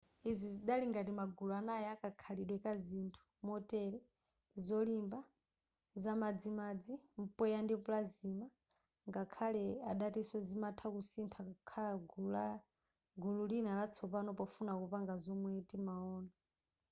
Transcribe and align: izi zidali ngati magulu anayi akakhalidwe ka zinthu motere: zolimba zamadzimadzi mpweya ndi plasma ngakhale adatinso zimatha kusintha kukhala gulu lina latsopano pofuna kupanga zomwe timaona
izi 0.29 0.45
zidali 0.55 0.83
ngati 0.91 1.11
magulu 1.19 1.51
anayi 1.59 1.87
akakhalidwe 1.95 2.57
ka 2.65 2.73
zinthu 2.85 3.19
motere: 3.47 3.99
zolimba 4.65 5.19
zamadzimadzi 6.03 6.93
mpweya 7.23 7.59
ndi 7.63 7.75
plasma 7.85 8.45
ngakhale 9.09 9.63
adatinso 9.91 10.37
zimatha 10.47 10.85
kusintha 10.95 11.39
kukhala 11.49 12.43
gulu 13.21 13.41
lina 13.51 13.71
latsopano 13.79 14.29
pofuna 14.39 14.73
kupanga 14.81 15.13
zomwe 15.23 15.49
timaona 15.69 16.31